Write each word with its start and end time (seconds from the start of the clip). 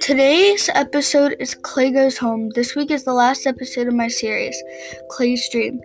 Today's 0.00 0.70
episode 0.74 1.36
is 1.40 1.54
Clay 1.54 1.90
Goes 1.90 2.18
Home. 2.18 2.50
This 2.50 2.76
week 2.76 2.90
is 2.90 3.04
the 3.04 3.12
last 3.12 3.46
episode 3.46 3.88
of 3.88 3.94
my 3.94 4.08
series, 4.08 4.62
Clay's 5.08 5.48
Dream. 5.50 5.80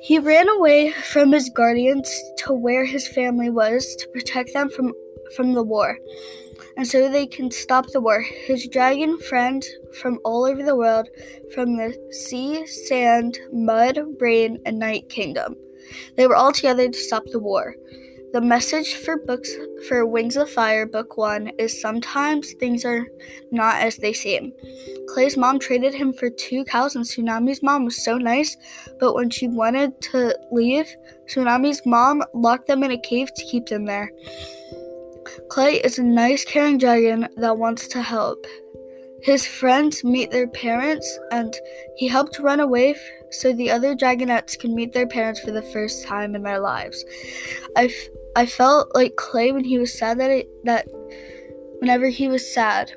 He 0.00 0.18
ran 0.18 0.48
away 0.48 0.92
from 0.92 1.32
his 1.32 1.50
guardians 1.50 2.08
to 2.38 2.54
where 2.54 2.86
his 2.86 3.08
family 3.08 3.50
was 3.50 3.96
to 3.96 4.08
protect 4.08 4.54
them 4.54 4.70
from, 4.70 4.92
from 5.34 5.52
the 5.52 5.62
war, 5.62 5.98
and 6.76 6.86
so 6.86 7.10
they 7.10 7.26
can 7.26 7.50
stop 7.50 7.86
the 7.88 8.00
war. 8.00 8.22
His 8.22 8.68
dragon 8.68 9.18
friends 9.18 9.68
from 10.00 10.18
all 10.24 10.46
over 10.46 10.62
the 10.62 10.76
world, 10.76 11.08
from 11.54 11.76
the 11.76 11.94
sea, 12.10 12.66
sand, 12.66 13.38
mud, 13.52 13.98
rain, 14.20 14.60
and 14.64 14.78
night 14.78 15.08
kingdom. 15.08 15.56
They 16.16 16.26
were 16.26 16.36
all 16.36 16.52
together 16.52 16.88
to 16.88 16.98
stop 16.98 17.24
the 17.26 17.38
war. 17.38 17.74
The 18.32 18.40
message 18.40 18.94
for 18.96 19.16
books 19.16 19.50
for 19.88 20.04
Wings 20.04 20.36
of 20.36 20.50
Fire 20.50 20.84
book 20.84 21.16
1 21.16 21.52
is 21.58 21.80
sometimes 21.80 22.52
things 22.52 22.84
are 22.84 23.06
not 23.50 23.76
as 23.76 23.96
they 23.96 24.12
seem. 24.12 24.52
Clay's 25.08 25.36
mom 25.36 25.58
traded 25.58 25.94
him 25.94 26.12
for 26.12 26.28
two 26.28 26.64
cows 26.64 26.96
and 26.96 27.04
Tsunami's 27.04 27.62
mom 27.62 27.84
was 27.84 28.04
so 28.04 28.18
nice, 28.18 28.56
but 29.00 29.14
when 29.14 29.30
she 29.30 29.48
wanted 29.48 29.98
to 30.12 30.36
leave, 30.52 30.94
Tsunami's 31.28 31.86
mom 31.86 32.22
locked 32.34 32.66
them 32.66 32.82
in 32.82 32.90
a 32.90 33.00
cave 33.00 33.32
to 33.32 33.44
keep 33.44 33.66
them 33.66 33.86
there. 33.86 34.10
Clay 35.48 35.74
is 35.76 35.98
a 35.98 36.02
nice 36.02 36.44
caring 36.44 36.78
dragon 36.78 37.28
that 37.36 37.56
wants 37.56 37.88
to 37.88 38.02
help. 38.02 38.44
His 39.22 39.46
friends 39.46 40.04
meet 40.04 40.30
their 40.30 40.48
parents, 40.48 41.18
and 41.32 41.54
he 41.96 42.08
helped 42.08 42.38
run 42.38 42.60
away 42.60 42.90
f- 42.90 43.00
so 43.30 43.52
the 43.52 43.70
other 43.70 43.94
dragonettes 43.94 44.58
can 44.58 44.74
meet 44.74 44.92
their 44.92 45.06
parents 45.06 45.40
for 45.40 45.50
the 45.50 45.62
first 45.62 46.04
time 46.04 46.34
in 46.34 46.42
their 46.42 46.60
lives. 46.60 47.04
I, 47.76 47.86
f- 47.86 48.08
I 48.36 48.46
felt 48.46 48.94
like 48.94 49.16
Clay 49.16 49.52
when 49.52 49.64
he 49.64 49.78
was 49.78 49.98
sad 49.98 50.18
that 50.20 50.46
that 50.64 50.86
whenever 51.80 52.08
he 52.08 52.28
was 52.28 52.52
sad. 52.52 52.92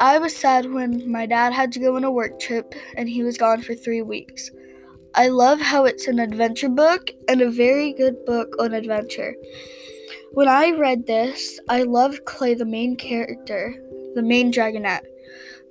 I 0.00 0.18
was 0.18 0.36
sad 0.36 0.72
when 0.72 1.10
my 1.10 1.26
dad 1.26 1.52
had 1.52 1.70
to 1.72 1.80
go 1.80 1.94
on 1.94 2.02
a 2.02 2.10
work 2.10 2.40
trip 2.40 2.74
and 2.96 3.08
he 3.08 3.22
was 3.22 3.38
gone 3.38 3.62
for 3.62 3.74
three 3.74 4.02
weeks. 4.02 4.50
I 5.14 5.28
love 5.28 5.60
how 5.60 5.84
it's 5.84 6.08
an 6.08 6.18
adventure 6.18 6.68
book 6.68 7.12
and 7.28 7.40
a 7.40 7.50
very 7.50 7.92
good 7.92 8.24
book 8.24 8.56
on 8.58 8.72
adventure. 8.72 9.36
When 10.32 10.48
I 10.48 10.70
read 10.70 11.06
this, 11.06 11.60
I 11.68 11.82
loved 11.82 12.24
Clay, 12.24 12.54
the 12.54 12.64
main 12.64 12.96
character, 12.96 13.76
the 14.14 14.22
main 14.22 14.52
dragonette. 14.52 15.06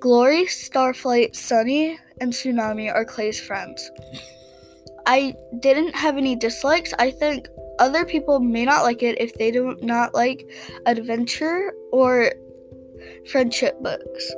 Glory, 0.00 0.44
Starflight, 0.44 1.34
Sunny, 1.34 1.98
and 2.20 2.32
Tsunami 2.32 2.92
are 2.92 3.04
Clay's 3.04 3.40
friends. 3.40 3.90
I 5.06 5.34
didn't 5.60 5.94
have 5.94 6.16
any 6.16 6.36
dislikes. 6.36 6.92
I 6.98 7.10
think 7.10 7.48
other 7.78 8.04
people 8.04 8.40
may 8.40 8.64
not 8.64 8.82
like 8.82 9.02
it 9.02 9.20
if 9.20 9.34
they 9.34 9.50
do 9.50 9.76
not 9.80 10.14
like 10.14 10.48
adventure 10.86 11.72
or 11.92 12.32
friendship 13.30 13.80
books. 13.82 14.32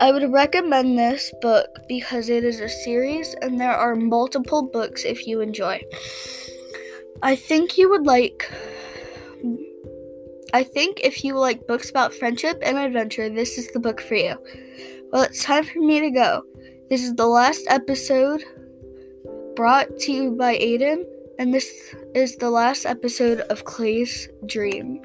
I 0.00 0.10
would 0.10 0.32
recommend 0.32 0.98
this 0.98 1.32
book 1.40 1.78
because 1.88 2.28
it 2.28 2.42
is 2.42 2.60
a 2.60 2.68
series 2.68 3.34
and 3.42 3.60
there 3.60 3.76
are 3.76 3.94
multiple 3.94 4.62
books 4.62 5.04
if 5.04 5.26
you 5.26 5.40
enjoy. 5.40 5.82
I 7.22 7.36
think 7.36 7.78
you 7.78 7.88
would 7.90 8.06
like 8.06 8.50
I 10.54 10.62
think 10.62 11.00
if 11.02 11.24
you 11.24 11.36
like 11.36 11.66
books 11.66 11.90
about 11.90 12.14
friendship 12.14 12.62
and 12.62 12.78
adventure, 12.78 13.28
this 13.28 13.58
is 13.58 13.72
the 13.72 13.80
book 13.80 14.00
for 14.00 14.14
you. 14.14 14.38
Well, 15.10 15.24
it's 15.24 15.42
time 15.42 15.64
for 15.64 15.80
me 15.80 15.98
to 15.98 16.12
go. 16.12 16.44
This 16.88 17.02
is 17.02 17.16
the 17.16 17.26
last 17.26 17.66
episode 17.68 18.44
brought 19.56 19.98
to 19.98 20.12
you 20.12 20.30
by 20.30 20.56
Aiden, 20.58 21.06
and 21.40 21.52
this 21.52 21.68
is 22.14 22.36
the 22.36 22.50
last 22.50 22.86
episode 22.86 23.40
of 23.50 23.64
Clay's 23.64 24.28
Dream. 24.46 25.02